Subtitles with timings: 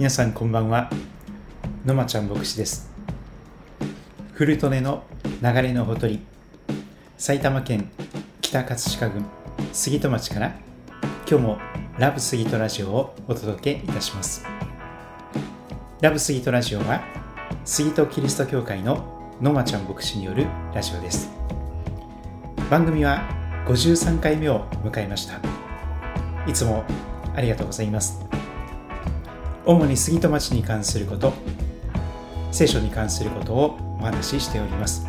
[0.00, 0.88] 皆さんこんばんは。
[1.84, 2.90] のまちゃん牧師です。
[4.32, 5.04] 古利根の
[5.42, 6.20] 流れのほとり。
[7.18, 7.90] 埼玉県
[8.40, 9.26] 北葛飾郡
[9.74, 10.54] 杉戸町から。
[11.28, 11.58] 今日も
[11.98, 14.46] ラブ杉戸ラジオをお届けいたします。
[16.00, 17.02] ラブ杉戸ラジオは
[17.66, 21.28] 杉戸キリスト教会ののまちゃん牧師によるラジオです。
[22.70, 23.20] 番組は
[23.66, 25.38] 53回目を迎えました。
[26.46, 26.86] いつも
[27.36, 28.29] ありがとうございます。
[29.70, 31.32] 主に杉戸町に関すること
[32.50, 35.06] 聖書に関することをお話ししております。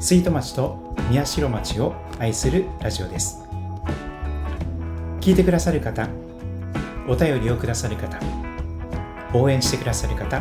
[0.00, 3.42] 杉戸町と宮代町を愛するラジオです。
[5.20, 6.08] 聞いてくださる方
[7.06, 8.18] お便りをくださる方
[9.34, 10.40] 応援してくださる方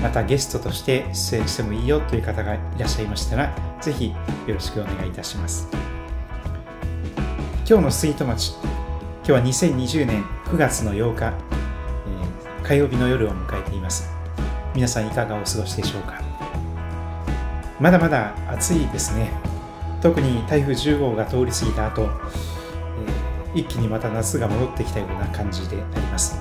[0.00, 4.10] またゲストとして出演してもいいよという方がいらっしゃいましたらぜひ
[4.46, 5.66] よろしくお願いいたします。
[7.68, 11.53] 今日の杉戸町今日は2020年9月の8日
[12.64, 14.08] 火曜日の夜を迎えています。
[14.74, 16.22] 皆さんいかがお過ごしでしょうか？
[17.78, 19.30] まだまだ暑いですね。
[20.00, 22.08] 特に台風10号が通り過ぎた後、
[23.52, 26.38] えー、一気にまた夏が戻ってきたような感じであります。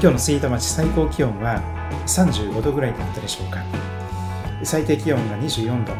[0.00, 1.60] 日の杉田町最高気温は
[2.06, 3.62] 35度ぐらいだったでしょうか。
[4.62, 5.92] 最低気温が24度。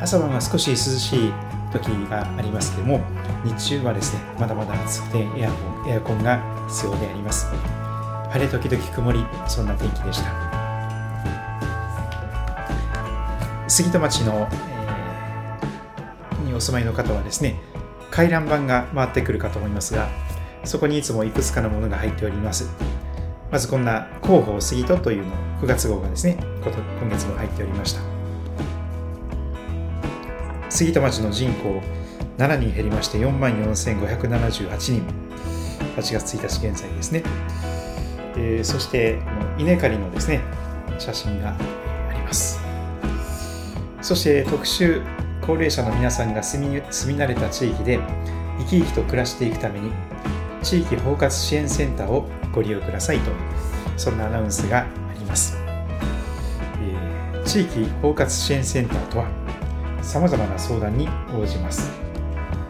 [0.00, 1.32] 朝晩は少し涼しい
[1.74, 3.00] 時がありますけども
[3.44, 7.46] 日中はですねまだまだ暑くてエアコンエアコンが必要であります。
[8.30, 10.32] 晴れ時々曇りそんな天気でした。
[13.68, 17.60] 杉戸町の、えー、にお住まいの方はですね
[18.10, 20.08] 回覧板が回ってくるかと思いますが
[20.64, 22.68] そこにいつもいくつかのものが入っております。
[23.50, 28.13] まずこんな広報杉戸というの9月号がですね今月も入っておりました。
[30.74, 31.80] 杉戸町の人口
[32.36, 35.06] 7人減りまして4万4578人。
[35.96, 37.22] 8月1日現在ですね、
[38.36, 39.20] えー、そして
[39.56, 40.40] 稲刈りのですね
[40.98, 42.58] 写真があります。
[44.02, 45.00] そして特集
[45.42, 48.00] 高齢者の皆さんが住み住み慣れた地域で
[48.58, 49.92] 生き生きと暮らしていくために
[50.64, 53.30] 地域包括支援センターをご利用くださいと
[53.96, 55.56] そんなアナウンスがあります、
[56.82, 59.43] えー、地域包括支援センターとは
[60.04, 61.90] さまざまな相談に応じます。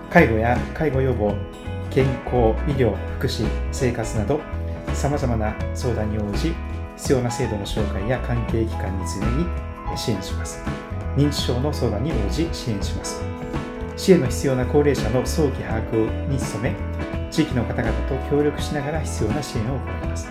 [0.08, 1.34] 介護や介護予防
[1.90, 4.40] 健康医療福祉生活など
[4.94, 6.54] さまざまな相談に応じ
[6.96, 9.46] 必要な制度の紹介や関係機関に常に
[9.96, 10.62] 支援します。
[11.16, 13.20] 認知症の相談に応じ支援します。
[13.96, 16.74] 支援の必要な高齢者の早期把握に努め
[17.30, 20.28] 地域の方々と協力しながら必要な支援を行います。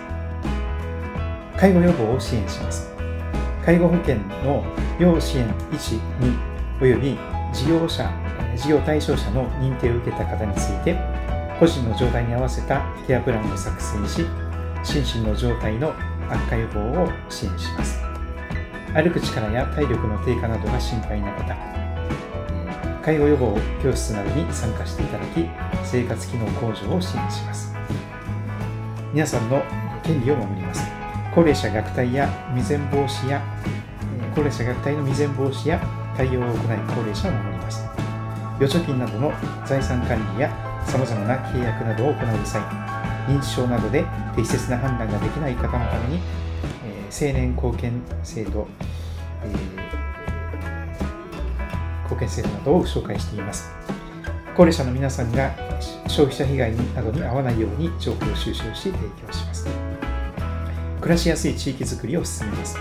[1.58, 2.90] 介護予防を支援します。
[3.66, 4.16] 介護保険
[4.46, 4.64] の
[5.00, 6.53] 要支援1、2
[6.84, 7.18] および
[7.54, 8.12] 事業者、
[8.58, 11.00] 事業対象者の認定を受けた方について、
[11.58, 14.26] 個人の状態に合わせたケアプランを作成し、
[14.84, 15.94] 心身の状態の
[16.30, 18.02] 悪化予防を支援します。
[18.94, 21.56] 歩く力や体力の低下などが心配な方、
[23.02, 25.48] 介護予防教室などに参加していただき、
[25.86, 27.74] 生活機能向上を支援します。
[29.14, 29.64] 皆さんの
[30.04, 30.86] 権利を守ります。
[31.34, 33.42] 高齢者虐待や未然防止や
[34.36, 36.56] 高齢者虐待の未然防止や対応を行い
[36.88, 37.84] 高齢者を守ります。
[38.60, 39.34] 預貯金などの
[39.66, 40.52] 財産管理や
[40.86, 42.62] 様々な契約などを行う際、
[43.28, 46.22] 認知症などで適切な判断ができない方のために、
[46.86, 48.68] えー、青年貢献制度、
[49.44, 49.52] えー、
[52.04, 53.72] 貢献制度などを紹介しています。
[54.56, 55.52] 高齢者の皆さんが
[56.08, 58.94] 消費者被害などに遭わないように情報を収集し提
[59.26, 59.68] 供します。
[61.02, 62.78] 暮らしやすい地域づくりを進めます。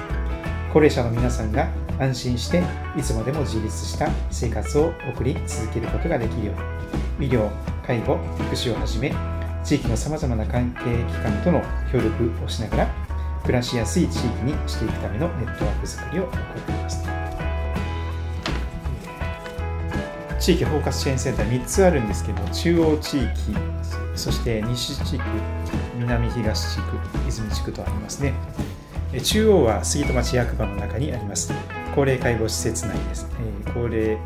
[0.72, 2.62] 高齢者の皆さんが安心して
[2.96, 7.28] いつまでも自立した生活を送り続けることができるように。
[7.28, 7.50] 医療、
[7.86, 9.14] 介護、福祉をはじめ
[9.62, 12.88] 地域のさまざまな関係機関との協力をしながら
[13.42, 16.32] 暮らしやすい地域にしていくためのネットワークづくりを行っ
[16.62, 17.04] ています。
[20.40, 23.30] 地域包括支援センター3つあるんですけども中央地域
[24.16, 25.22] そして西地区
[25.98, 26.98] 南東地区
[27.28, 28.34] 泉地区とありますね。
[29.22, 31.52] 中央は杉戸町役場の中にあります。
[31.94, 34.18] 高齢介護施設内です、え高齢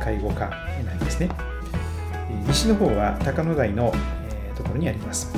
[0.00, 1.28] 介護課内ですね、
[2.30, 3.92] え西の方は高野台の、
[4.30, 5.30] えところにあります。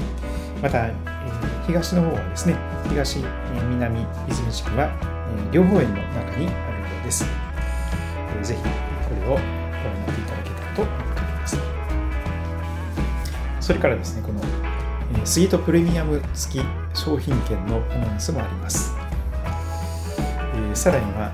[0.63, 0.95] また、え
[1.67, 2.55] 東の方はですね
[2.89, 3.19] 東、
[3.71, 4.89] 南泉地区は、
[5.51, 6.53] え両方園の中にあるよ
[7.03, 7.27] うです、
[8.41, 8.69] えぜひこ
[9.21, 11.59] れをご覧になっていただけたらと思っております。
[13.61, 14.41] それからですねこの
[15.25, 18.93] スイートプレミアム付き商品券のアナウンスもあります、
[20.71, 21.33] え、さらには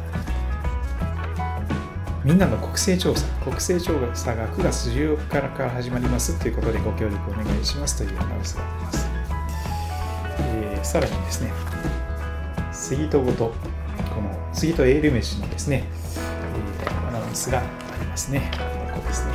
[2.23, 9.09] みんなの国勢調査国勢調査が9月14日から始まりますということでご協力お願いしますというアナウンスがあります、
[10.39, 11.53] えー、さらにですね、
[12.73, 13.55] 杉戸ごと、
[14.15, 15.85] この杉戸エール飯のですね、
[16.85, 17.63] えー、アナウンスがあ
[17.99, 18.51] りますね。
[18.93, 19.33] ここですね。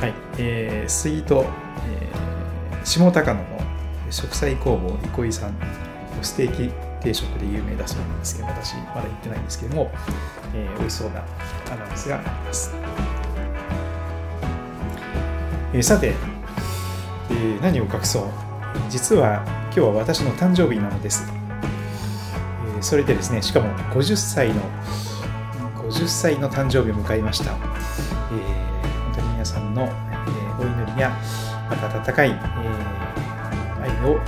[0.00, 1.44] はい、えー、杉戸、
[1.88, 3.46] えー、下高野の
[4.10, 5.54] 食材工房憩いさん
[6.22, 9.90] ステーキ定食で有名だそうなんですけど、私まだ行ってないんですけども、
[10.54, 11.24] えー、美味しそうな
[11.72, 12.74] アナウンスがあります。
[15.72, 16.14] えー、さて、
[17.30, 18.24] えー、何を隠そう
[18.88, 21.24] 実は今日は私の誕生日なのです。
[22.74, 24.62] えー、それでですね、しかも50歳の
[25.90, 27.52] 50歳の誕生日を迎えました。
[27.52, 27.58] えー、
[29.04, 31.16] 本当に皆さんの、えー、お祈りや
[31.68, 34.18] また温かい、えー、愛を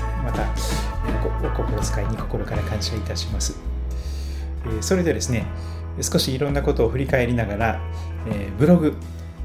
[1.42, 3.58] お心遣いに心から感謝いたします。
[4.66, 5.46] え、それでですね、
[6.00, 7.80] 少しいろんなことを振り返りながら、
[8.26, 8.94] え、ブログ、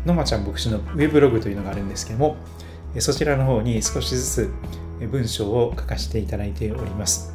[0.06, 2.36] のまちゃん牧師のウェブログというのがあるんですけども、
[3.00, 4.54] そちらの方に少しずつ
[5.10, 7.34] 文章を書かせていただいております。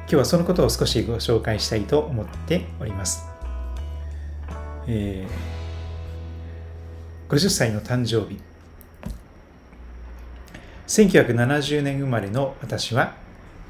[0.00, 3.24] 今日はそのことを少しご紹介したいと思っております。
[4.86, 8.40] えー、50歳の誕生日。
[10.86, 13.14] 1970年生まれの私は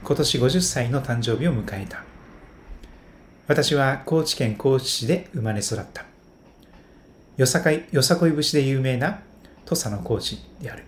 [0.05, 2.05] 今年50歳の誕生日を迎えた。
[3.49, 6.05] 私は高知県高知市で生まれ育った。
[7.37, 9.21] よさかい、よさこい節で有名な
[9.65, 10.85] 土佐の高知である。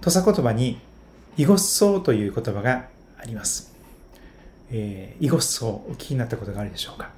[0.00, 0.80] 土佐言葉に、
[1.36, 3.72] イゴッソーという言葉があります。
[4.70, 7.10] えー、イゴッソーお聞きになったことがあるでしょうか。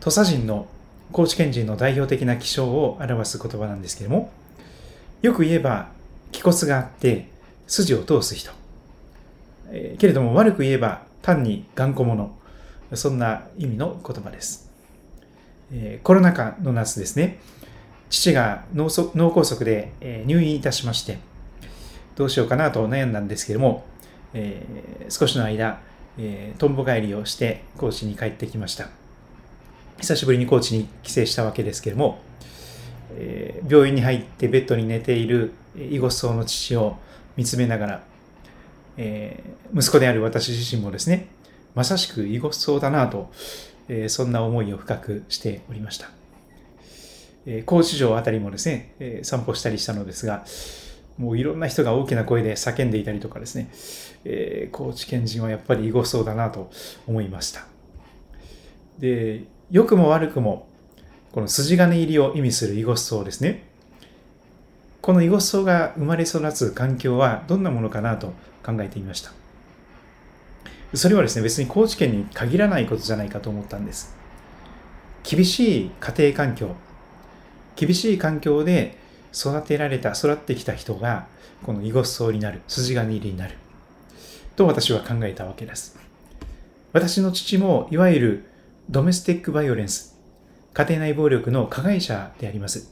[0.00, 0.66] 土佐人の
[1.10, 4.30] 高知県人の代表的な気象を表す言葉なんですけれども、
[5.22, 5.88] よく言えば、
[6.30, 7.28] 気骨があって
[7.66, 8.52] 筋を通す人。
[9.70, 12.30] えー、けれども悪く言えば単に頑固者。
[12.94, 14.70] そんな意味の言葉です。
[15.70, 17.38] えー、コロナ禍の夏ですね。
[18.08, 21.18] 父が脳梗塞で、え、入院いたしまして、
[22.16, 23.84] どうしようかなと悩んだんですけれども、
[24.32, 25.80] えー、少しの間、
[26.16, 28.88] えー、とんぼ帰りをして高知に帰ってきました。
[29.98, 32.20] 久しぶりに高知に帰省したわけですけれども、
[33.16, 36.96] えー、病院に入ってベッドに寝ている囲碁層の父を
[37.36, 38.02] 見つめながら、
[38.98, 41.28] えー、息子である私自身もですね、
[41.74, 43.30] まさしく囲碁層だなと、
[43.88, 46.10] えー、そんな思いを深くしておりました。
[47.46, 50.44] えー、高知城あたりもですね、え、散歩したりしたのですが、
[51.16, 53.70] もういろんな人が大きな声で叫んでいたりとかですね、
[54.24, 56.70] え、高知県人はやっぱり囲碁層だなと
[57.06, 57.66] 思いました。
[58.98, 60.66] で、良くも悪くも、
[61.32, 63.64] この筋金入りを意味する囲碁層ですね。
[65.00, 68.34] この囲碁層が生まれ育つ環境はどんなものかなと
[68.68, 69.32] 考えてみました。
[70.94, 74.14] それはですね、別に高知県に限らないことじゃないかと思ったんです。
[75.22, 76.74] 厳しい家庭環境、
[77.76, 78.98] 厳しい環境で
[79.34, 81.26] 育てられた、育ってきた人が、
[81.64, 83.54] この囲碁層になる、筋金入りになる。
[84.56, 85.98] と私は考えたわけです。
[86.92, 88.44] 私の父も、いわゆる
[88.90, 90.18] ドメスティックバイオレンス、
[90.74, 92.90] 家庭内暴力の加害者であります。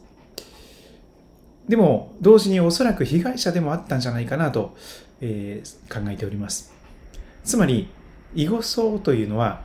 [1.68, 4.76] でも、同時におそらく被害者でもあったんじゃないかなと、
[5.20, 6.72] えー、考えております。
[7.44, 7.88] つまり、
[8.34, 9.62] 囲碁層というのは、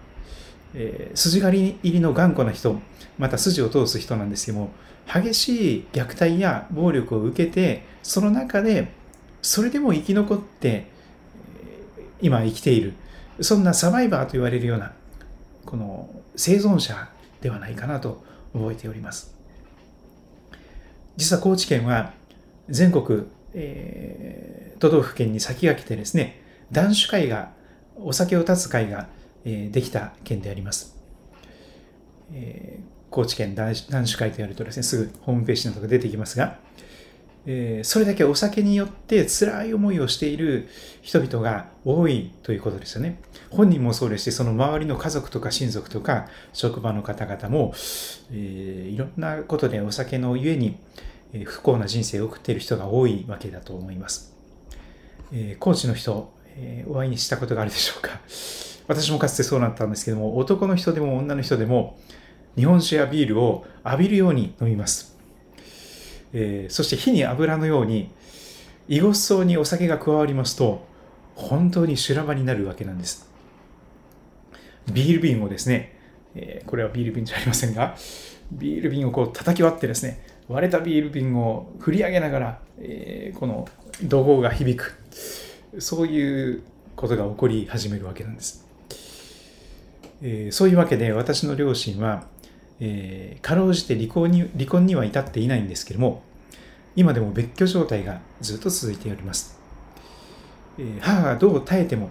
[0.74, 2.80] えー、筋金入りの頑固な人、
[3.18, 4.72] また筋を通す人なんですけども、
[5.12, 8.92] 激しい虐待や暴力を受けて、その中で、
[9.42, 10.88] それでも生き残って、
[12.22, 12.94] 今生きている、
[13.42, 14.94] そんなサバイバーと言われるような、
[15.66, 17.10] この生存者
[17.42, 18.24] ではないかなと
[18.54, 19.36] 覚えております。
[21.18, 22.14] 実は高知県は
[22.70, 23.24] 全国、
[23.54, 24.51] えー、
[24.82, 27.52] 都道府県に先駆けてですね、男子会が、
[27.96, 29.08] お酒を断つ会が、
[29.46, 30.98] え、できた県であります。
[32.34, 32.80] え、
[33.12, 36.58] 高知県男子会とやるとですね、すぐホームページなどが出てきますが、
[37.46, 40.68] え、それだけお酒によって辛い思いをしている
[41.04, 43.20] 人々が多いということですよね。
[43.52, 47.76] 本人もそうですし、その周りの家族とか親族とか職場の方々も、
[48.34, 50.80] え、いろんなことでお酒のゆえに
[51.46, 54.31] 不幸な人生を送っている人が多いわけだと思います。
[55.32, 58.20] えー、高知の人、えー、お会いにしたことがあるでしょうか。
[58.88, 61.98] 私もかつてそうなったんですけども、男の人でも女の人でも、
[62.58, 65.18] 日本酒やビールを浴びるように飲みます。
[66.34, 68.12] えー、そして火に油のように、
[68.90, 70.86] 囲碁層にお酒が加わりますと、
[71.36, 73.30] 本当に修羅場になるわけなんです。
[74.92, 75.98] ビール瓶をですね、
[76.36, 77.96] えー、これはビール瓶じゃありませんが、
[78.52, 80.22] ビール瓶をこう叩き割ってですね、
[80.52, 83.68] 割れたビール瓶を振り上げながら、えー、この
[84.04, 84.98] 怒号が響く。
[85.80, 86.64] そういう
[86.96, 88.68] ことが起こり始めるわけなんです。
[90.22, 92.26] えー、そういうわけで私の両親は
[92.84, 96.24] えー、かろうじて離婚に離婚には至っていないんですけども、
[96.96, 99.58] 今でも別居状態がずっと続いております。
[100.80, 102.10] えー、母がどう耐えても、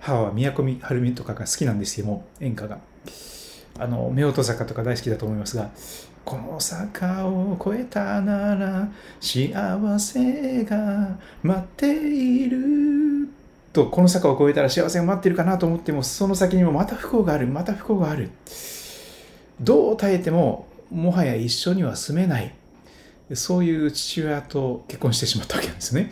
[0.00, 2.80] 母は宮古春美とかが好きなんですよ、も演歌が。
[3.78, 5.70] あの、夫婦坂とか大好きだと思いますが、
[6.26, 8.88] この坂を越えたなら
[9.20, 13.28] 幸せが待っている
[13.72, 18.30] とこの坂を越えたら幸せが待ってるかなと思ってもその先にもまた不幸があるまた不幸がある
[19.60, 22.52] どう耐えてももはや一緒には住めない
[23.34, 26.10] そういう父親と結婚してしまったわけなんですね。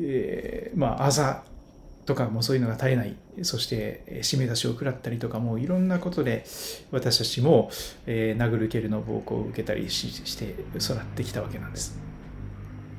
[0.00, 1.44] えー、まあ、あざ
[2.06, 3.16] とかもそういうのが絶えない。
[3.42, 6.44] そして、締め出しを食らったりとかもいろんなことで
[6.90, 7.70] 私たちも、
[8.06, 11.98] えー、殴る蹴るの暴行を受けたりして育ってきたわけなんです。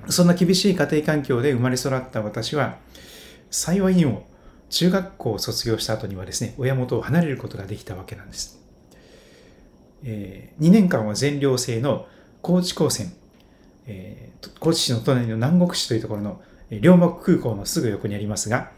[0.10, 2.78] そんな厳しい家庭環境で生まれ育った私は、
[3.50, 4.28] 幸いにも
[4.70, 8.60] 中学校を卒業した後にはですね、親元を離れることができたわけなんです。
[10.04, 12.08] えー、2年間は全寮制の
[12.42, 13.12] 高知高専、
[13.88, 18.72] えー、高知市の隣の南国市というところの両木空港のすぐ横にありますが、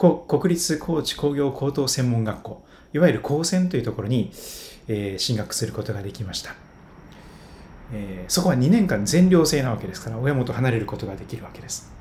[0.00, 2.64] 国立高知工業高等専門学校、
[2.94, 4.32] いわゆる高専というところに、
[4.88, 6.54] えー、進学することができました。
[7.92, 11.92] えー、そこは2年間全寮制なわけですから、親元離れることができるわけです。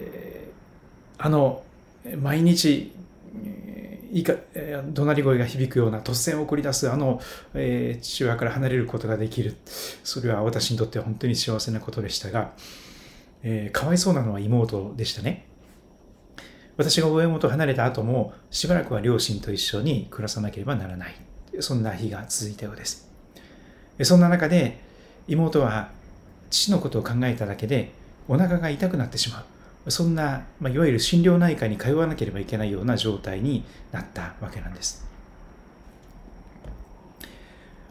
[0.00, 1.62] えー、あの、
[2.18, 2.92] 毎日
[4.12, 4.34] いか、
[4.92, 7.20] 怒鳴り声が響くような突然送り出すあの、
[7.54, 9.56] えー、父親から離れることができる。
[10.02, 12.52] それは私にとっては本当に幸せなことでしたが、
[13.42, 15.49] えー、かわいそうなのは妹でしたね。
[16.80, 21.14] 私が親元を離れた後もしばらくは両親と一緒に暮らさなければならない。
[21.60, 23.06] そんな日が続いたようです。
[24.02, 24.80] そんな中で
[25.28, 25.90] 妹は
[26.48, 27.92] 父のことを考えただけで
[28.28, 29.44] お腹が痛くなってしま
[29.86, 29.90] う。
[29.90, 35.04] そんな、まあ、いわゆる心療内科に通わなければいけないような状態になったわけなんです。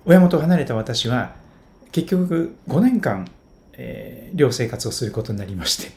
[0.05, 1.35] 親元を離れた私は
[1.91, 3.29] 結局5年間、
[3.73, 5.91] えー、寮生活をすることになりまして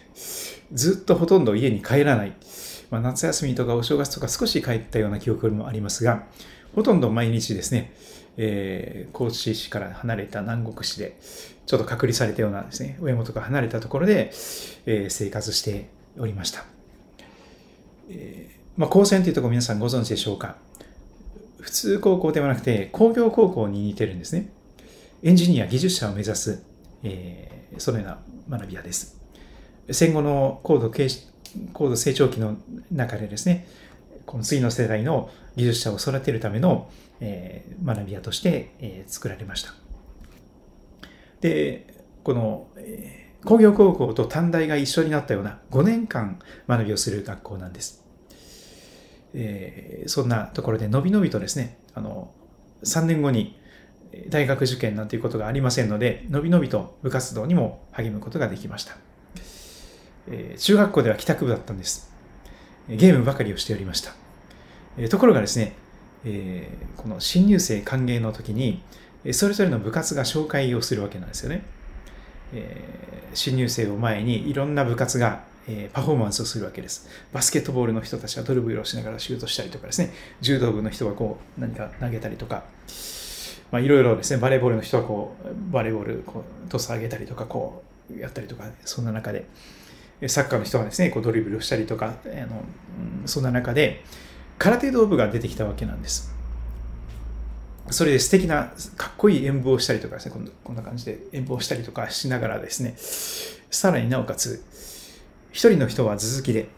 [0.72, 2.32] ずっとほとんど家に帰らない、
[2.92, 6.26] まあ、夏休みとかお正月とか少し帰ったような記憶もありますが
[6.74, 7.94] ほとんど毎日ですね、
[8.36, 11.16] えー、高知市から離れた南国市で
[11.66, 14.30] ちょっと隔離されたようなですね、親元が離れたところで、
[14.84, 16.64] えー、生活しておりました。
[18.10, 20.56] えー、まあ、高専というところ皆さんご存知でしょうか
[21.60, 24.50] 普通高校ではなくて工業高校に似てるんですね。
[25.22, 26.62] エンジニア、技術者を目指す、
[27.04, 28.06] えー、そのよう
[28.50, 29.18] な学び屋です。
[29.90, 30.90] 戦後の高度
[31.72, 32.56] 高度成長期の
[32.90, 33.66] 中でですね、
[34.26, 36.90] この次の世代の技術者を育てるための、
[37.20, 39.74] えー、学び屋として、えー、作られました。
[41.40, 48.04] で、この、えー、工業高校と短大が一緒になったような5年間学びをする学校なんです。
[49.34, 52.32] えー、そんなところでのびのびとですね、あの、
[52.84, 53.58] 3年後に
[54.28, 58.96] 大学受験なんていうことがありませんので、のびのびと部活動にも励むことができました。
[60.28, 62.10] え、中学校では帰宅部だったんです。
[62.88, 64.14] ゲームばかりをしておりました。
[64.98, 65.74] え、ところがですね、
[66.24, 68.82] え、この新入生歓迎の時に、
[69.32, 71.64] それぞれの部活が紹介をするわけなんですよね。
[72.54, 72.76] え、
[73.34, 77.08] 新入生を前にいろんな部活が、え、パフォーマンスをするわけです。
[77.32, 82.64] バスケットボールの人たちはドルブルをしながらシュートしたりとかですね、柔道部の人はこう何か投げたりとか、
[83.70, 87.82] まあ、いろいろですね、バレーボールの人はこう、バレーボールこうトス上げたりとか、こ
[88.14, 89.46] うやったりとか、そんな中で、
[90.28, 92.62] サッカーの人はですね、こうドリブルをしたりとか、あの
[93.26, 94.04] そんな中で、
[94.58, 96.32] 空手道部が出てきたわけなんです。
[97.90, 102.94] それで素敵な、かっこいい演舞をしたりとかですね、こんな感じで演舞をしたりとかしながらですね、
[103.70, 104.64] さらになおかつ、
[105.50, 106.68] 一人の人は頭突きで、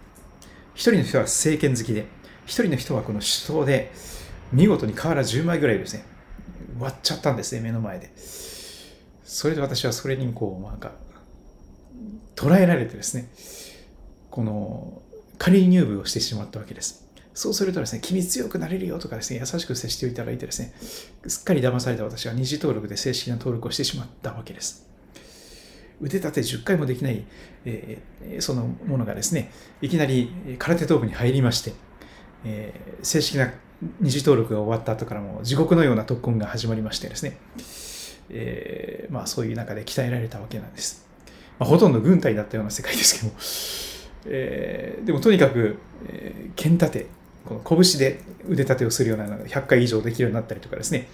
[0.75, 2.07] 一人の人は政権好きで、
[2.47, 3.93] 一人の人はこの手刀で、
[4.53, 6.05] 見事に瓦10枚ぐらいですね、
[6.79, 8.11] 割っちゃったんですね、目の前で。
[9.25, 10.93] それで私はそれにこう、なんか、
[12.37, 13.29] 捉えられてですね、
[14.31, 15.03] この、
[15.39, 17.05] 仮入部をしてしまったわけです。
[17.35, 20.73] そうするとですね、君強くなれるよとかですね、優しく接していただいてですね、
[21.27, 24.87] すっかり騙された私は二次登録で正式な登録をしてしまったわけです。
[26.01, 27.25] 腕立て10回もできない、
[27.65, 29.51] えー、そのものがですね、
[29.83, 31.73] いきなり空手道部に入りまして、
[32.45, 33.53] えー、正式な
[34.01, 37.39] 二次登録が終わった後からも地獄のような特訓が始まりましてですね、
[38.31, 41.04] えー、まあそういう中で鍛えられたわけなんです。
[41.59, 43.27] まあ、ほとんど軍隊だったような世界ですけど。
[43.29, 43.33] も、
[44.27, 47.07] えー、でもとにかく、えー、剣立て、
[47.45, 51.09] この拳で腕立てをするような100回以上できるようになったりとかですね、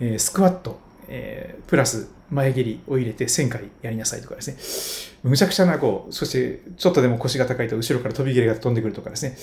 [0.00, 9.36] えスクワット、えプラス前蹴りを入れて1000回やりなさいとかですね、むちゃくちゃなこう、そしてちょっとでも腰が高いと後ろから飛び蹴りが飛んでくるとかですね、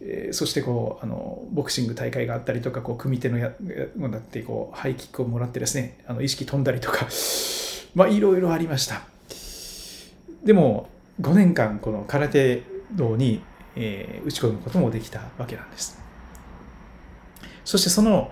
[0.00, 3.52] えそしてこう、あの、ボクシング大会があったりとか、こう、組手のや、
[3.96, 7.06] もだって、こう、ハイキックをもらってですね、あの、意識飛んだりとか、
[7.94, 9.02] まあ、いろいろありました。
[10.46, 10.88] でも、
[11.20, 12.62] 5年間この空手
[12.92, 13.42] 道に、
[13.74, 16.00] えー、打ち込むこともできたわけなんです。
[17.64, 18.30] そしてその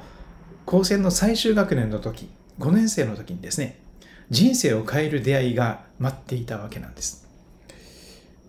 [0.64, 2.30] 高専の最終学年の時、
[2.60, 3.80] 5年生の時にですね、
[4.30, 7.26] 人生を変える出会いが待っていたわけなんです。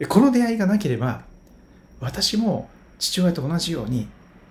[0.10, 1.24] この出会いがなければ、
[2.00, 2.70] 私も
[3.00, 4.08] 父親と同じように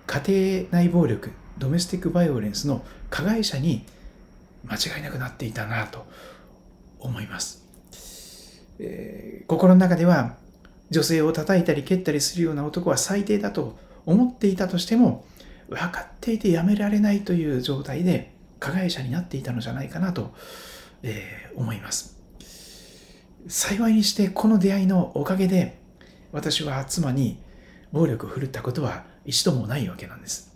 [0.08, 3.86] 家庭内暴力、ドメスティックバイオレンスの加害者に
[4.64, 6.04] 間違いなくなっていたなと
[6.98, 7.63] 思います。
[8.78, 10.36] えー、心の中では
[10.90, 13.76] 女性を叩いたり蹴ったりするような男は最低だと
[14.06, 15.24] 思っていたとしても
[15.68, 20.34] 分かっていてやめられないという状態で加害者になっていたのじゃないかなと、
[21.02, 22.18] えー、思います。
[23.46, 25.78] 幸いにしてこの出会いのおかげで
[26.32, 27.38] 私は妻に
[27.92, 30.54] 暴力を振るったことは一度もないわけなんです。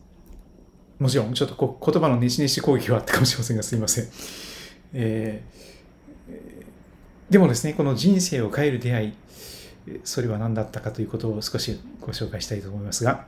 [0.99, 4.09] もちろんちょっとこ言葉のねしねし攻撃はあったかもしれませんがすいません。
[4.95, 5.68] えー、
[7.31, 9.13] でもですね、この人生を変える出会い、
[10.05, 13.27] それは何だったかということを少しご紹介したいと思いますが、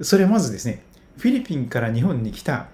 [0.00, 0.82] それはまずですね、
[1.18, 2.68] フィリピンから日本に来た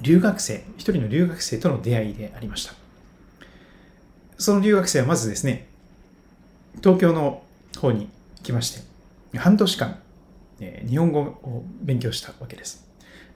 [0.00, 2.74] 留学生、一人の留学生との出会いでありました。
[4.38, 5.68] その留学生はまずですね、
[6.82, 7.42] 東京の
[7.78, 8.08] 方に
[8.42, 9.98] 来まして、半年間、
[10.88, 12.84] 日本語を勉強したわけです。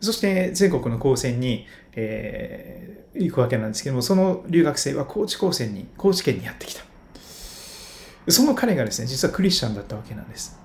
[0.00, 1.66] そして全国の高専に、
[2.00, 6.84] えー、行くわけなんですけども、その留学生は高知高専に、高知県にやってきた。
[8.28, 10.56] その彼がですね、実はクリスチャンだったわけなんです。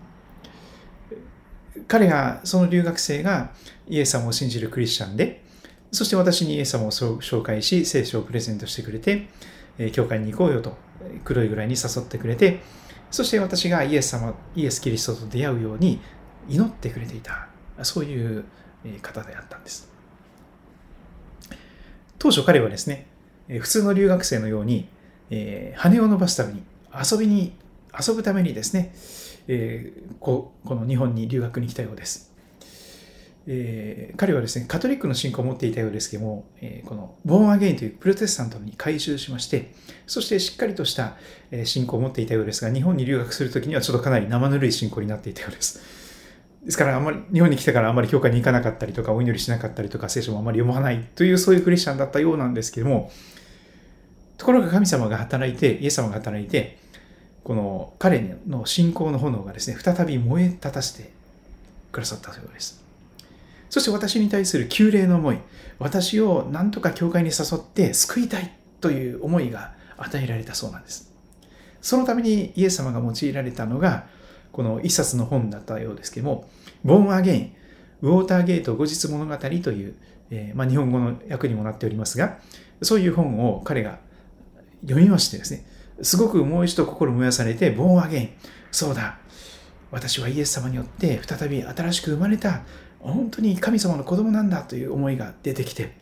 [1.87, 3.51] 彼が、その留学生が
[3.87, 5.43] イエス様を信じるクリスチャンで、
[5.91, 9.27] そして私にイエス様を紹介し、聖書をプレゼントしてくれて、
[9.91, 10.77] 教会に行こうよと、
[11.23, 12.59] 黒いぐらいに誘ってくれて、
[13.09, 15.99] そして私がイエス様、イエス・キリストと出会うように
[16.47, 17.47] 祈ってくれていた。
[17.81, 18.45] そういう
[19.01, 19.93] 方であったんです。
[22.23, 23.05] 当初彼はですね、
[23.49, 24.87] 普通の留学生のように、
[25.29, 26.63] えー、羽を伸ばすために、
[26.93, 27.51] 遊びに、
[27.99, 28.95] 遊ぶためにですね、
[29.49, 32.31] えー、ここの日本に留学に来たようです。
[33.45, 39.73] えー、彼はですね、カトリックの信仰を持っていたようですけども、えー、このボーンアゲインというプロテスタントに改宗しまして、
[40.07, 41.17] そしてしっかりとした
[41.65, 46.02] 信仰を持っていたようですが、日本に留学するときにはちょっとかなり生ぬるい信仰になっていたようです。
[46.65, 53.11] ですから、あんまり、日本に来てからあんまり教会に行かなかったりとか、お祈りしなかったりとか、聖書もあんまり読まないという、そういうクリスチャンだったようなんですけども、
[54.37, 56.77] ところが神様が働いて、イエス様が働いて、
[57.43, 61.11] この彼の信仰の炎がですね、再び燃え立たせて
[61.91, 62.81] くださったそうことです。
[63.69, 65.39] そして私に対する旧礼の思い、
[65.79, 71.11] 私を何とか教会に誘って救いたいという思いが与えられたそうなんです。
[71.81, 74.05] そのためにイエス様が用いられたのが、
[74.53, 76.49] この一冊の本だったようですけども、
[76.85, 77.55] ボーンアゲイン、
[78.03, 79.95] ウォーターゲート後日物語という、
[80.29, 82.37] えー、まあ、日本語の訳にもなっておりますが、
[82.81, 83.99] そういう本を彼が
[84.81, 85.65] 読みましてですね、
[86.03, 88.29] すごくもう一度心燃やされて、ボーンアゲイン、
[88.71, 89.17] そうだ、
[89.91, 92.61] 私はイエス様によって再び新しく生まれた、
[92.99, 95.95] 本当に神様の子供なんだという思いが出てきて、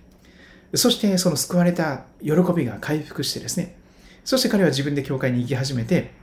[0.74, 3.78] そしてその救われた喜びが回復してですね、
[4.26, 6.20] そして彼は自分で教会に行き始めて、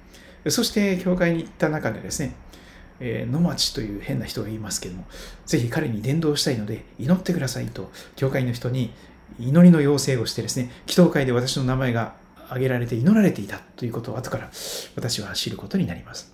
[0.50, 2.34] そして教会に行った中でですね、
[3.00, 5.06] えー、野町という変な人がいますけども、
[5.46, 8.92] ぜひ彼に伝道したいので祈ってくださいと、教会の人に
[9.38, 12.14] 祈りの要請をしてですね、祈祷会で私の名前が
[12.46, 14.50] 挙げられて祈られていたということを後から
[14.96, 16.32] 私は知ることになります。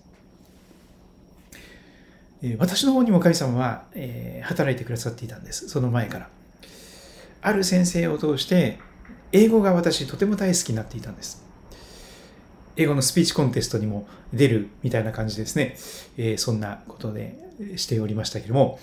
[2.59, 5.69] 私の方にも神様は、えー、働いてくださっていたんです。
[5.69, 6.29] その前から。
[7.41, 8.79] ある先生を通して、
[9.33, 11.44] 英語が私とても大好きになっていたんです。
[12.77, 15.77] 英語のスピーチコンテストにも出るみたいな感じですね。
[16.17, 17.37] えー、そんなことで
[17.77, 18.79] しておりましたけども、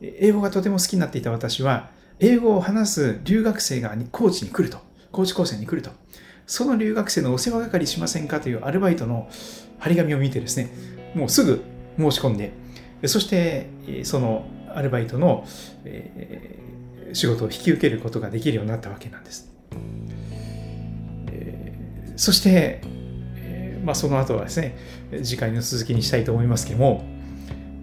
[0.00, 4.78] 英語がとても好きになっていた私は、英語を話す留学生が高知に来ると、
[5.12, 5.90] 高知高専に来ると、
[6.46, 9.28] その留学生のお世話係しませんかというアルバイトの
[9.78, 10.70] 張り紙を見てですね、
[11.14, 11.62] もうすぐ
[11.98, 12.52] 申し込んで、
[13.06, 13.68] そして
[14.04, 15.46] そのアルバイトの
[17.12, 19.52] 仕事を引き受けることができるようになったわけなんです。
[22.16, 22.80] そして
[23.88, 24.76] まあ、その後はですね、
[25.22, 27.06] 次回の続きにしたいと思いますけども、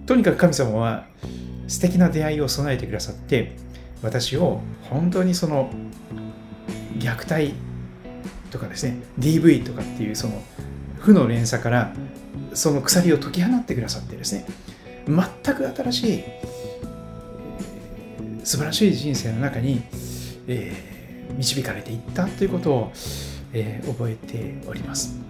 [0.05, 1.07] とにかく神様は
[1.67, 3.53] 素敵な出会いを備えてくださって、
[4.03, 5.71] 私を本当にその
[6.99, 7.55] 虐待
[8.51, 10.43] とかですね、DV とかっていうその
[10.99, 11.91] 負の連鎖から
[12.53, 14.45] その鎖を解き放ってくださってですね、
[15.07, 16.23] 全く新しい、
[18.43, 19.81] 素晴らしい人生の中に、
[20.45, 22.91] えー、導かれていったということを、
[23.53, 25.25] えー、覚えております。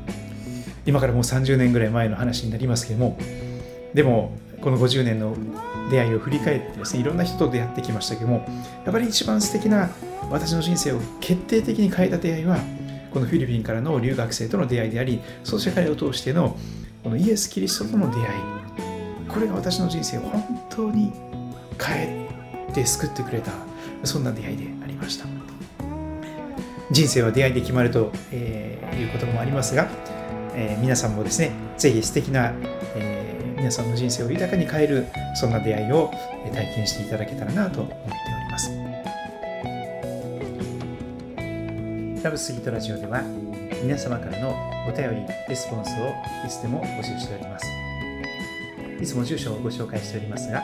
[0.85, 3.17] 今からもう30年ぐらい前の話になりますけども
[3.93, 5.35] でもこの50年の
[5.89, 8.45] 出会いを振り返ってですねいろんな人と出会ってきましたけども
[8.83, 9.89] やっぱり一番素敵な
[10.29, 12.57] 私の人生を決定的に変えた出会いは
[13.11, 16.57] このフィリピンからの留学生との出会いでありそして彼を通しての
[17.03, 18.65] このイエス・キリストとの出会い。
[19.35, 21.11] これが私の人生を本当に
[21.79, 23.51] 変えて救ってくれた
[24.03, 25.25] そんな出会いでありました。
[26.89, 29.87] 人生は出会いで決まると、えー、いうこともありますが、
[30.55, 32.53] えー、皆さんもですねぜひ素敵な、
[32.95, 36.11] えー、皆さんの人生を豊かに変えるそんな出会いを
[36.53, 38.13] 体験していただけたらなと思っており
[38.51, 38.71] ます。
[42.23, 43.21] ラブスイートラジオでは
[43.83, 44.55] 皆様からの
[44.87, 46.15] お便り、レスポンスを
[46.45, 47.67] いつでも募集しております。
[48.99, 50.63] いつも住所をご紹介しておりますが、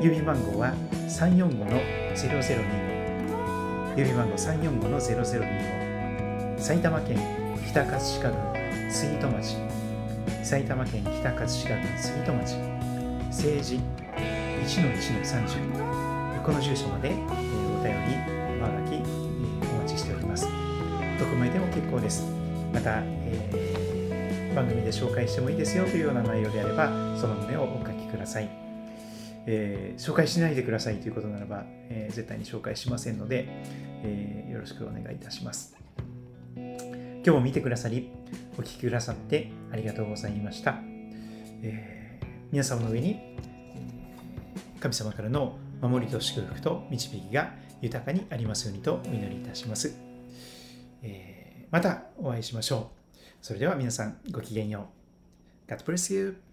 [0.00, 0.74] 郵便番号は
[1.06, 7.39] 345-0025郵便番号345-0025埼玉県
[7.70, 9.56] 北葛飾郡杉戸町
[10.42, 12.56] 埼玉県北葛飾郡杉戸町
[13.30, 13.78] 政治
[14.66, 18.16] 1-1-30この住所まで、えお便り、
[18.58, 19.02] おはがき、え
[19.72, 20.48] お待ちしております。
[21.18, 22.26] 匿名でも結構です。
[22.72, 26.88] また、えー、番組で紹介してもいいですよというような内容であれば、
[27.20, 28.48] その旨をお書きください。
[29.46, 33.46] えー、紹介しないでくださいということならば、えー、絶対に紹介しませんので、
[34.02, 35.76] えー、よろしくお願いいたします。
[37.22, 38.10] 今日も見てくださり、
[38.58, 40.76] お聴きくださってありがとうございました。
[41.62, 42.18] え
[42.50, 43.36] 皆様の上に
[44.80, 47.52] 神様からの守りと祝福と導きが
[47.82, 49.94] 豊かにありますようにとお祈りいたします。
[51.02, 53.18] えまたお会いしましょう。
[53.42, 54.88] それでは皆さんごきげんよ
[55.68, 55.70] う。
[55.70, 56.49] God bless you.